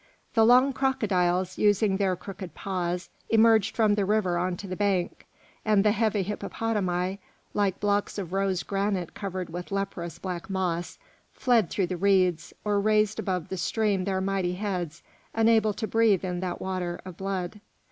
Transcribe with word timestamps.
The 0.33 0.43
long 0.43 0.73
crocodiles, 0.73 1.59
using 1.59 1.97
their 1.97 2.15
crooked 2.15 2.55
paws, 2.55 3.11
emerged 3.29 3.75
from 3.75 3.93
the 3.93 4.03
river 4.03 4.35
on 4.35 4.57
to 4.57 4.67
the 4.67 4.75
bank, 4.75 5.27
and 5.63 5.85
the 5.85 5.91
heavy 5.91 6.23
hippopotami, 6.23 7.19
like 7.53 7.79
blocks 7.79 8.17
of 8.17 8.33
rose 8.33 8.63
granite 8.63 9.13
covered 9.13 9.51
with 9.51 9.71
leprous, 9.71 10.17
black 10.17 10.49
moss, 10.49 10.97
fled 11.33 11.69
through 11.69 11.85
the 11.85 11.97
reeds, 11.97 12.51
or 12.65 12.81
raised 12.81 13.19
above 13.19 13.49
the 13.49 13.57
stream 13.57 14.05
their 14.05 14.21
mighty 14.21 14.55
heads, 14.55 15.03
unable 15.35 15.71
to 15.75 15.85
breathe 15.85 16.25
in 16.25 16.39
that 16.39 16.59
water 16.59 16.99
of 17.05 17.15
blood. 17.15 17.61